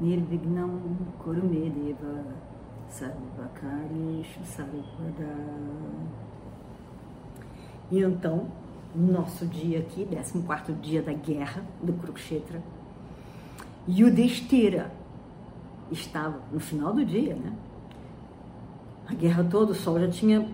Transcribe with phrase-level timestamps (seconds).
[0.00, 0.80] Nirvignam
[1.18, 2.24] Kurumedeva
[2.88, 5.36] Sarvakarishu Sarvada
[7.90, 8.48] E então,
[8.94, 12.62] nosso dia aqui, 14 dia da guerra do Kurukshetra,
[13.88, 14.92] Yudhishthira
[15.90, 17.52] estava no final do dia, né?
[19.06, 20.46] A guerra toda, o sol já tinha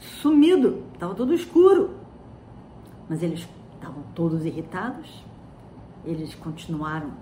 [0.00, 1.94] sumido, estava tudo escuro.
[3.08, 5.24] Mas eles estavam todos irritados.
[6.04, 7.12] Eles continuaram,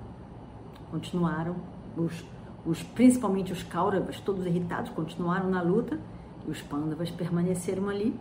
[0.92, 1.56] continuaram,
[1.96, 2.24] os,
[2.64, 5.98] os, principalmente os Kauravas, todos irritados, continuaram na luta.
[6.46, 8.14] E os Pandavas permaneceram ali.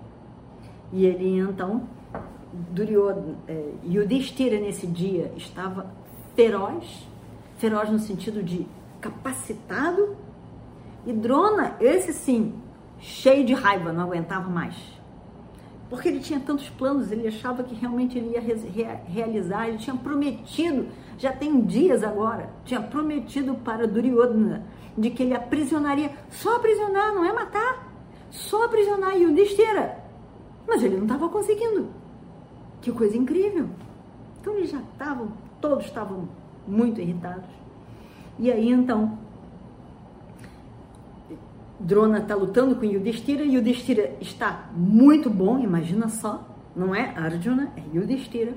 [0.93, 1.87] E ele então,
[2.71, 5.87] Duryodhana, é, Yudhishthira nesse dia estava
[6.35, 7.07] feroz,
[7.57, 8.67] feroz no sentido de
[8.99, 10.15] capacitado,
[11.05, 12.53] e Drona, esse sim,
[12.99, 14.75] cheio de raiva, não aguentava mais.
[15.91, 20.87] Porque ele tinha tantos planos, ele achava que realmente ele ia realizar, ele tinha prometido,
[21.17, 24.65] já tem dias agora, tinha prometido para Duryodhana
[24.97, 27.93] de que ele aprisionaria, só aprisionar, não é matar,
[28.29, 30.01] só aprisionar Yudhishthira.
[30.65, 31.89] Mas ele não estava conseguindo.
[32.79, 33.67] Que coisa incrível.
[34.39, 36.29] Então eles já estavam todos estavam
[36.65, 37.49] muito irritados.
[38.39, 39.19] E aí então,
[41.81, 47.13] Drona está lutando com Yudhishthira, Yudhishthira está muito bom, imagina só, não é?
[47.17, 48.53] Arjuna, é Yudhishthira,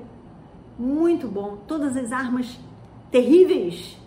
[0.77, 2.59] muito bom, todas as armas
[3.09, 3.97] terríveis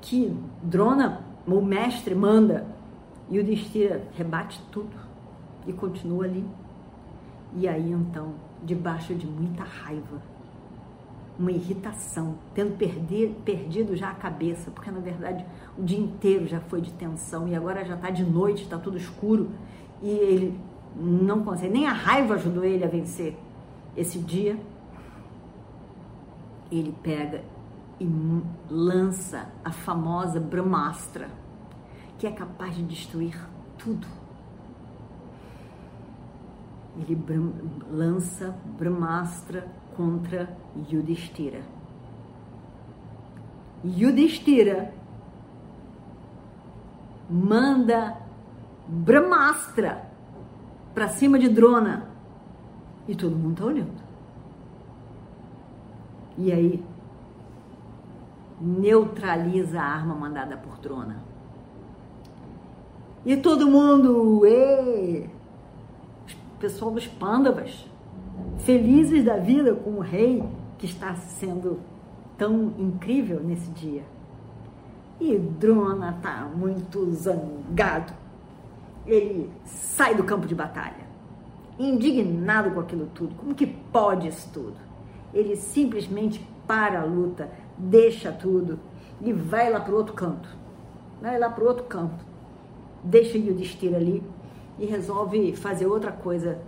[0.00, 2.66] que Drona, o mestre, manda,
[3.30, 4.96] Yudhishthira rebate tudo
[5.66, 6.44] e continua ali.
[7.56, 10.20] E aí então, debaixo de muita raiva,
[11.38, 15.46] uma irritação, tendo perder, perdido já a cabeça, porque na verdade
[15.78, 18.96] o dia inteiro já foi de tensão e agora já está de noite, está tudo
[18.96, 19.48] escuro
[20.02, 20.60] e ele
[20.96, 23.36] não consegue, nem a raiva ajudou ele a vencer
[23.96, 24.58] esse dia.
[26.70, 27.42] Ele pega
[28.00, 28.08] e
[28.68, 31.30] lança a famosa Brahmastra,
[32.18, 33.38] que é capaz de destruir
[33.78, 34.06] tudo.
[36.96, 37.16] Ele
[37.90, 39.66] lança Brahmastra
[39.98, 40.56] contra
[40.88, 41.60] Yudhishthira.
[43.84, 44.94] Yudhishthira
[47.28, 48.16] manda
[48.86, 50.08] Brahmastra
[50.94, 52.08] para cima de Drona
[53.08, 54.08] e todo mundo está olhando.
[56.38, 56.84] E aí
[58.60, 61.20] neutraliza a arma mandada por Drona.
[63.26, 65.28] E todo mundo, ê,
[66.60, 67.84] pessoal dos Pandavas,
[68.60, 70.42] felizes da vida com o rei
[70.78, 71.80] que está sendo
[72.36, 74.02] tão incrível nesse dia.
[75.20, 78.12] E Drona está muito zangado.
[79.06, 81.06] Ele sai do campo de batalha,
[81.78, 83.34] indignado com aquilo tudo.
[83.34, 84.76] Como que pode isso tudo?
[85.34, 88.78] Ele simplesmente para a luta, deixa tudo
[89.20, 90.48] e vai lá para o outro canto.
[91.20, 92.24] Vai lá para o outro canto.
[93.02, 94.22] Deixa Yudhishthira ali
[94.78, 96.58] e resolve fazer outra coisa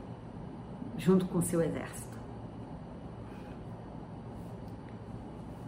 [0.97, 2.19] junto com seu exército.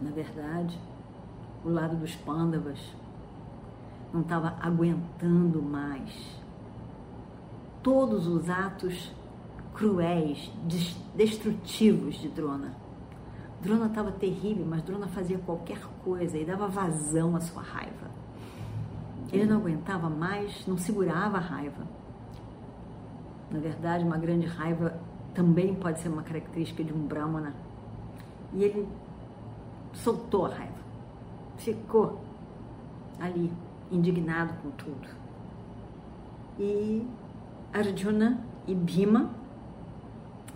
[0.01, 0.79] Na verdade,
[1.63, 2.79] o lado dos pândavas
[4.13, 6.41] não estava aguentando mais
[7.81, 9.11] todos os atos
[9.73, 10.51] cruéis,
[11.15, 12.73] destrutivos de Drona.
[13.61, 18.11] Drona estava terrível, mas Drona fazia qualquer coisa e dava vazão à sua raiva.
[19.31, 21.87] Ele não aguentava mais, não segurava a raiva.
[23.49, 24.99] Na verdade, uma grande raiva
[25.33, 27.53] também pode ser uma característica de um Brahmana.
[28.53, 28.87] E ele
[29.93, 30.73] soltou a raiva,
[31.57, 32.19] ficou
[33.19, 33.51] ali,
[33.91, 35.07] indignado com tudo.
[36.59, 37.07] E
[37.73, 39.31] Arjuna e Bhima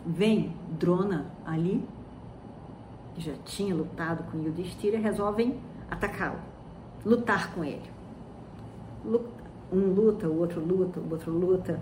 [0.06, 1.88] vem Drona ali,
[3.16, 5.60] que já tinha lutado com Yudhishthira, resolvem
[5.90, 6.40] atacá-lo,
[7.06, 7.90] lutar com ele.
[9.72, 11.80] Um luta, o outro luta, o outro luta,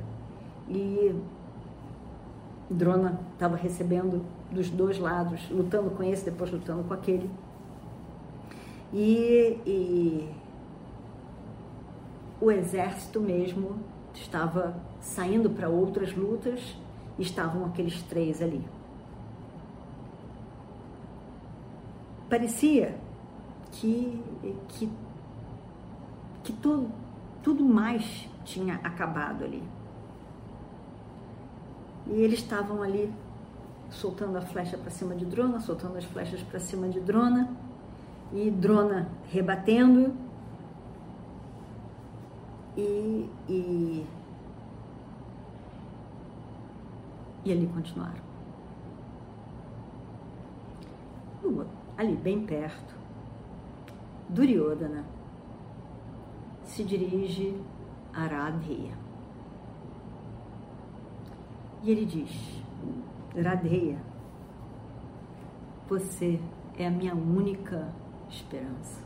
[0.68, 1.13] e
[2.69, 7.29] Drona estava recebendo dos dois lados, lutando com esse, depois lutando com aquele.
[8.94, 10.29] E, e
[12.41, 13.77] o exército mesmo
[14.13, 16.77] estava saindo para outras lutas
[17.17, 18.63] estavam aqueles três ali.
[22.29, 22.95] Parecia
[23.71, 24.21] que,
[24.69, 24.89] que
[26.45, 26.88] que todo,
[27.41, 29.63] tudo mais tinha acabado ali.
[32.07, 33.12] E eles estavam ali
[33.90, 37.50] soltando a flecha para cima de Drona, soltando as flechas para cima de Drona,
[38.31, 40.13] e Drona rebatendo.
[42.78, 44.06] E, e,
[47.46, 48.25] e ali continuaram.
[51.98, 52.94] Ali, bem perto,
[54.28, 55.06] Duryodhana
[56.66, 57.56] se dirige
[58.13, 59.05] a Radheya.
[61.85, 62.31] E ele diz:
[63.39, 63.99] Radheya,
[65.87, 66.39] você
[66.79, 67.93] é a minha única
[68.27, 69.03] esperança.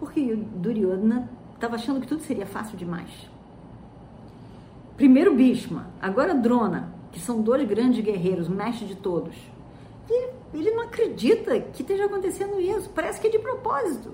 [0.00, 3.30] Porque Duryodhana estava achando que tudo seria fácil demais.
[4.96, 9.36] Primeiro Bhishma, agora Drona, que são dois grandes guerreiros, mestre de todos.
[10.10, 12.90] E ele não acredita que esteja acontecendo isso.
[12.90, 14.12] Parece que é de propósito.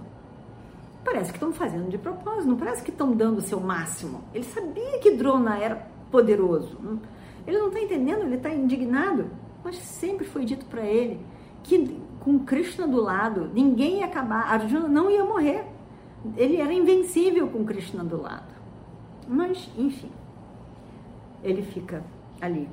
[1.02, 4.24] Parece que estão fazendo de propósito, não parece que estão dando o seu máximo.
[4.34, 6.78] Ele sabia que Drona era poderoso.
[7.46, 9.30] Ele não está entendendo, ele está indignado.
[9.62, 11.20] Mas sempre foi dito para ele
[11.62, 15.66] que com Krishna do lado, ninguém ia acabar, Arjuna não ia morrer.
[16.36, 18.54] Ele era invencível com Krishna do lado.
[19.28, 20.10] Mas, enfim,
[21.42, 22.02] ele fica
[22.40, 22.68] ali,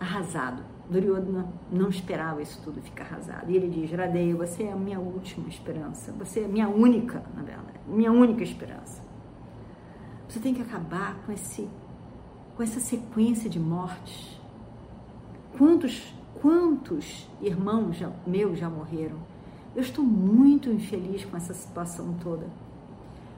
[0.00, 0.62] arrasado.
[0.88, 3.50] Duryodhana não esperava isso tudo ficar arrasado.
[3.50, 6.12] E ele diz: Radeya, você é a minha última esperança.
[6.12, 9.02] Você é a minha única, na verdade, minha única esperança.
[10.28, 11.68] Você tem que acabar com esse
[12.56, 14.40] com essa sequência de mortes.
[15.58, 19.18] Quantos, quantos irmãos já, meus já morreram?
[19.74, 22.46] Eu estou muito infeliz com essa situação toda.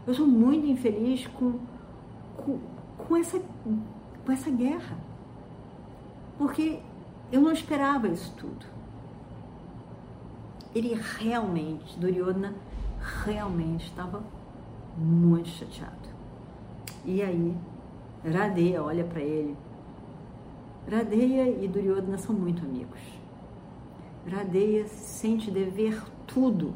[0.06, 1.58] Eu estou muito infeliz com,
[2.36, 2.58] com,
[2.96, 3.40] com, essa,
[4.24, 4.96] com essa guerra.
[6.38, 6.78] Porque
[7.32, 8.66] eu não esperava isso tudo.
[10.72, 12.54] Ele realmente, Duryodhana,
[13.24, 14.22] realmente estava
[14.96, 16.08] muito chateado.
[17.04, 17.56] E aí
[18.24, 19.56] Radeya olha para ele.
[20.90, 23.00] Radeya e Duryodhana são muito amigos.
[24.26, 26.74] Radeya sente dever tudo,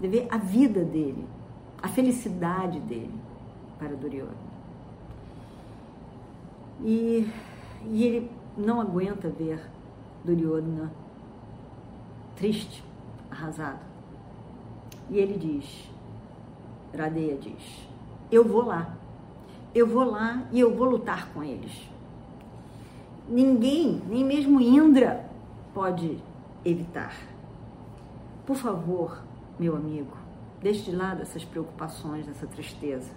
[0.00, 1.26] dever a vida dele,
[1.82, 3.14] a felicidade dele
[3.78, 4.54] para Duryodhana.
[6.82, 7.28] E,
[7.90, 9.60] e ele não aguenta ver
[10.24, 10.92] Duryodhana
[12.36, 12.84] triste,
[13.30, 13.80] arrasado.
[15.10, 15.90] E ele diz,
[16.96, 17.88] Radeya diz,
[18.30, 18.93] eu vou lá
[19.74, 21.90] eu vou lá e eu vou lutar com eles.
[23.28, 25.28] Ninguém, nem mesmo Indra,
[25.72, 26.22] pode
[26.64, 27.14] evitar.
[28.46, 29.22] Por favor,
[29.58, 30.16] meu amigo,
[30.60, 33.10] deixe de lado essas preocupações, essa tristeza.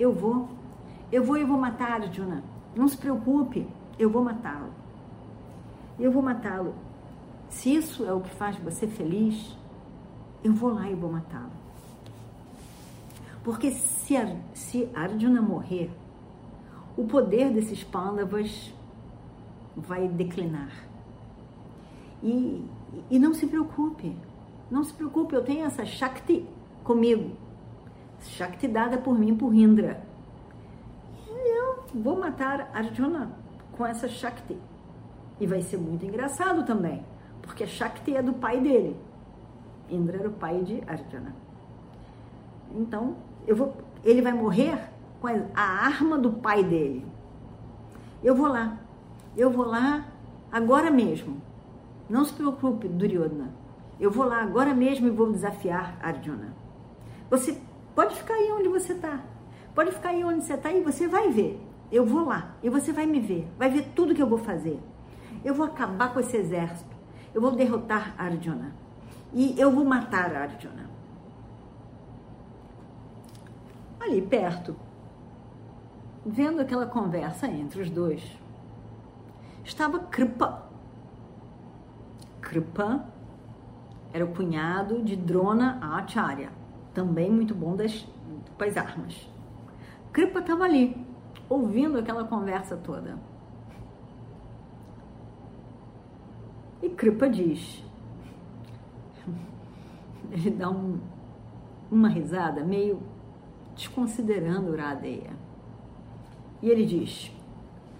[0.00, 0.48] Eu vou,
[1.10, 2.42] eu vou e vou matar Arjuna.
[2.74, 3.68] Não se preocupe,
[3.98, 4.72] eu vou matá-lo.
[5.98, 6.74] Eu vou matá-lo.
[7.50, 9.56] Se isso é o que faz você feliz,
[10.42, 11.61] eu vou lá e vou matá-lo.
[13.42, 14.14] Porque se,
[14.54, 15.90] se Arjuna morrer,
[16.96, 18.72] o poder desses Pandavas
[19.76, 20.72] vai declinar.
[22.22, 22.64] E,
[23.10, 24.16] e não se preocupe,
[24.70, 26.46] não se preocupe, eu tenho essa Shakti
[26.84, 27.36] comigo.
[28.20, 30.02] Shakti dada por mim, por Indra.
[31.28, 33.32] E eu vou matar Arjuna
[33.72, 34.56] com essa Shakti.
[35.40, 37.04] E vai ser muito engraçado também,
[37.40, 38.96] porque a Shakti é do pai dele.
[39.90, 41.34] Indra era o pai de Arjuna.
[42.74, 44.78] Então, eu vou, ele vai morrer
[45.20, 47.06] com a arma do pai dele.
[48.22, 48.78] Eu vou lá.
[49.36, 50.06] Eu vou lá
[50.50, 51.40] agora mesmo.
[52.08, 53.54] Não se preocupe, Duryodhana.
[53.98, 56.54] Eu vou lá agora mesmo e vou desafiar Arjuna.
[57.30, 57.58] Você
[57.94, 59.20] pode ficar aí onde você está.
[59.74, 61.60] Pode ficar aí onde você está e você vai ver.
[61.90, 63.46] Eu vou lá e você vai me ver.
[63.58, 64.80] Vai ver tudo que eu vou fazer.
[65.44, 66.94] Eu vou acabar com esse exército.
[67.34, 68.74] Eu vou derrotar Arjuna.
[69.32, 70.91] E eu vou matar Arjuna.
[74.04, 74.76] Ali perto,
[76.24, 78.22] vendo aquela conversa entre os dois,
[79.64, 80.62] estava Kripa.
[82.40, 83.06] Kripa
[84.12, 86.50] era o cunhado de Drona Acharya,
[86.92, 88.06] também muito bom das,
[88.58, 89.28] das armas.
[90.12, 91.06] Kripa estava ali,
[91.48, 93.18] ouvindo aquela conversa toda.
[96.82, 97.82] E Kripa diz,
[100.30, 100.98] ele dá um,
[101.90, 103.11] uma risada meio
[103.74, 105.30] desconsiderando Uradeia.
[106.60, 107.30] E ele diz: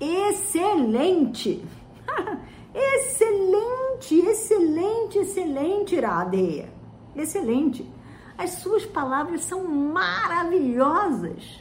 [0.00, 1.64] excelente,
[2.75, 6.73] excelente, excelente, excelente, Iradeia,
[7.14, 7.88] excelente.
[8.37, 11.61] As suas palavras são maravilhosas.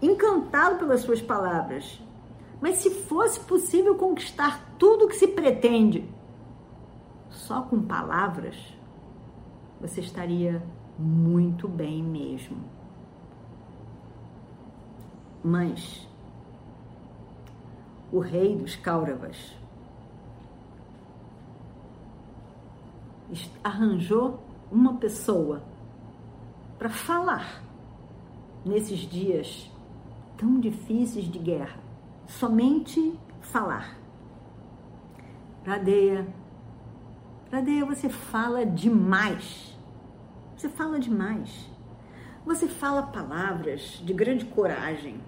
[0.00, 2.00] Encantado pelas suas palavras.
[2.60, 6.08] Mas se fosse possível conquistar tudo o que se pretende
[7.28, 8.56] só com palavras,
[9.80, 10.62] você estaria
[10.98, 12.77] muito bem mesmo.
[15.42, 16.06] Mas
[18.12, 19.56] o rei dos Kauravas
[23.62, 24.40] arranjou
[24.70, 25.62] uma pessoa
[26.78, 27.62] para falar
[28.64, 29.70] nesses dias
[30.36, 31.78] tão difíceis de guerra.
[32.26, 33.98] Somente falar.
[35.64, 36.26] Radeia,
[37.50, 39.76] Radeia, você fala demais.
[40.56, 41.70] Você fala demais.
[42.48, 45.20] Você fala palavras de grande coragem.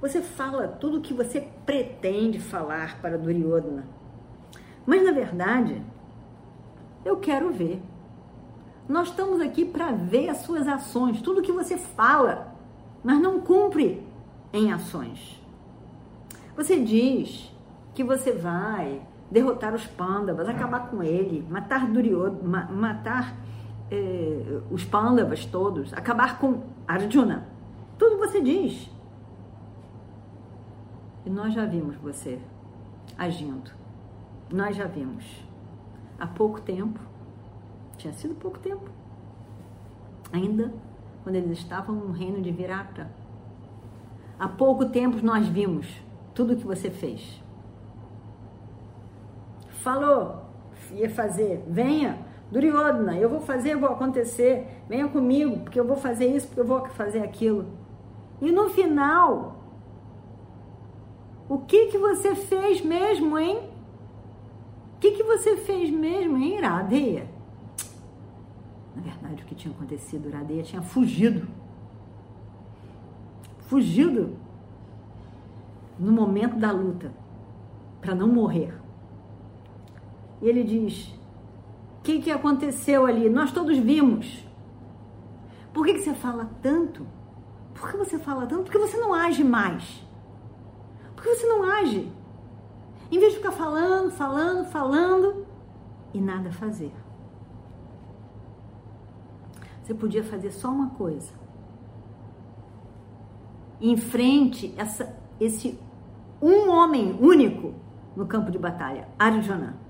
[0.00, 3.84] Você fala tudo o que você pretende falar para Duryodhana.
[4.86, 5.82] Mas na verdade,
[7.04, 7.82] eu quero ver.
[8.88, 12.54] Nós estamos aqui para ver as suas ações, tudo que você fala,
[13.02, 14.06] mas não cumpre
[14.52, 15.44] em ações.
[16.56, 17.52] Você diz
[17.92, 23.36] que você vai derrotar os Pandavas, acabar com ele, matar Duryodhana, matar
[23.90, 27.46] eh, os Pandavas todos, acabar com Arjuna.
[27.98, 28.90] Tudo você diz.
[31.24, 32.40] E nós já vimos você
[33.18, 33.70] agindo.
[34.50, 35.24] Nós já vimos.
[36.18, 37.00] Há pouco tempo,
[37.96, 38.90] tinha sido pouco tempo,
[40.32, 40.72] ainda
[41.22, 43.10] quando eles estavam no reino de Virata.
[44.38, 45.86] Há pouco tempo nós vimos
[46.34, 47.42] tudo o que você fez.
[49.68, 50.44] Falou,
[50.92, 52.18] ia fazer, venha,
[52.50, 56.66] Duryodhana, eu vou fazer, vou acontecer, venha comigo, porque eu vou fazer isso, porque eu
[56.66, 57.66] vou fazer aquilo.
[58.40, 59.56] E no final,
[61.48, 63.70] o que que você fez mesmo, hein?
[64.96, 67.28] O que que você fez mesmo, hein, Iradeia?
[68.96, 71.46] Na verdade, o que tinha acontecido, Iradeia tinha fugido.
[73.60, 74.36] Fugido
[75.98, 77.12] no momento da luta,
[78.00, 78.74] para não morrer.
[80.42, 81.14] E ele diz:
[82.10, 83.28] que, que aconteceu ali?
[83.28, 84.44] Nós todos vimos.
[85.72, 87.06] Por que, que você fala tanto?
[87.74, 88.64] Por que você fala tanto?
[88.64, 90.04] Porque você não age mais.
[91.14, 92.10] Por que você não age?
[93.12, 95.46] Em vez de ficar falando, falando, falando
[96.12, 96.92] e nada fazer.
[99.82, 101.32] Você podia fazer só uma coisa.
[103.80, 105.78] Enfrente essa, esse
[106.42, 107.74] um homem único
[108.16, 109.89] no campo de batalha, Arjuna.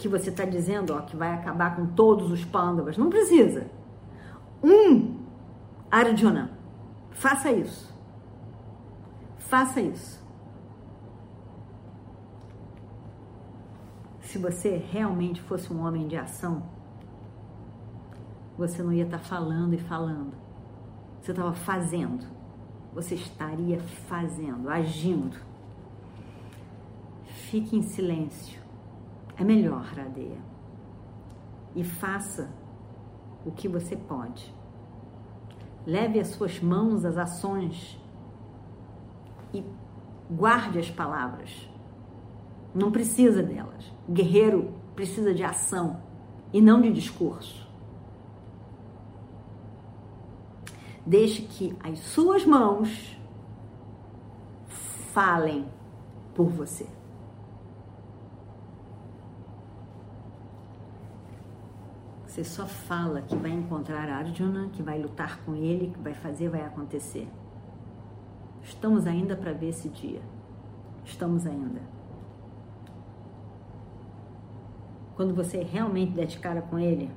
[0.00, 2.96] Que você está dizendo ó, que vai acabar com todos os pândavas.
[2.96, 3.70] Não precisa.
[4.64, 5.20] Um
[5.90, 6.50] Arjuna.
[7.10, 7.94] Faça isso.
[9.38, 10.18] Faça isso.
[14.22, 16.62] Se você realmente fosse um homem de ação,
[18.56, 20.32] você não ia estar tá falando e falando.
[21.20, 22.26] Você estava fazendo.
[22.94, 23.78] Você estaria
[24.08, 25.36] fazendo, agindo.
[27.50, 28.60] Fique em silêncio.
[29.40, 30.36] É melhor, Radeia.
[31.74, 32.52] E faça
[33.42, 34.54] o que você pode.
[35.86, 37.98] Leve as suas mãos às ações
[39.54, 39.64] e
[40.30, 41.50] guarde as palavras.
[42.74, 43.90] Não precisa delas.
[44.10, 46.02] Guerreiro precisa de ação
[46.52, 47.66] e não de discurso.
[51.06, 53.18] Deixe que as suas mãos
[55.14, 55.66] falem
[56.34, 56.99] por você.
[62.30, 66.48] Você só fala que vai encontrar Arjuna, que vai lutar com ele, que vai fazer,
[66.48, 67.28] vai acontecer.
[68.62, 70.22] Estamos ainda para ver esse dia.
[71.04, 71.82] Estamos ainda.
[75.16, 77.10] Quando você realmente der de cara com ele,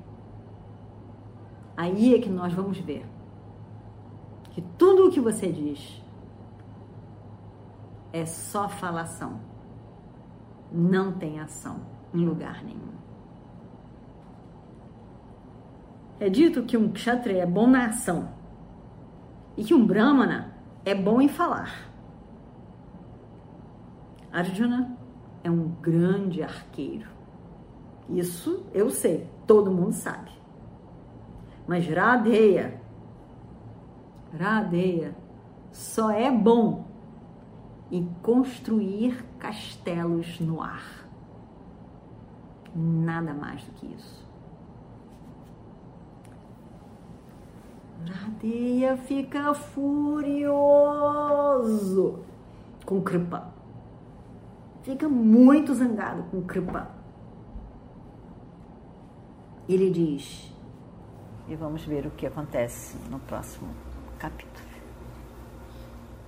[1.76, 3.06] aí é que nós vamos ver
[4.50, 6.02] que tudo o que você diz
[8.12, 9.38] é só falação,
[10.72, 12.94] não tem ação em lugar nenhum.
[16.20, 18.28] É dito que um kshatriya é bom na ação
[19.56, 20.54] e que um brahmana
[20.84, 21.90] é bom em falar.
[24.32, 24.96] Arjuna
[25.42, 27.08] é um grande arqueiro.
[28.08, 30.30] Isso eu sei, todo mundo sabe.
[31.66, 32.80] Mas Radeya,
[34.38, 35.14] Radeya
[35.72, 36.84] só é bom
[37.90, 41.08] em construir castelos no ar.
[42.74, 44.24] Nada mais do que isso.
[48.06, 50.54] Nadeia fica furioso
[52.84, 53.52] com Kripa.
[54.82, 56.90] Fica muito zangado com Kripa.
[59.68, 60.52] Ele diz,
[61.48, 63.68] e vamos ver o que acontece no próximo
[64.18, 64.64] capítulo.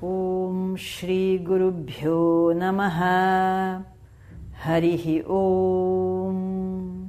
[0.01, 3.85] Om Shri Guru Bhyo Namaha
[4.63, 7.09] Harihi Om